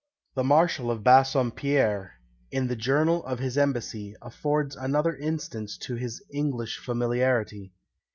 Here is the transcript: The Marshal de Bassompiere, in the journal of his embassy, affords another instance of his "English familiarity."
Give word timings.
The 0.33 0.43
Marshal 0.43 0.87
de 0.95 0.99
Bassompiere, 0.99 2.13
in 2.49 2.65
the 2.65 2.75
journal 2.75 3.23
of 3.23 3.37
his 3.37 3.55
embassy, 3.55 4.15
affords 4.19 4.75
another 4.75 5.15
instance 5.15 5.77
of 5.91 5.99
his 5.99 6.23
"English 6.33 6.79
familiarity." 6.79 7.71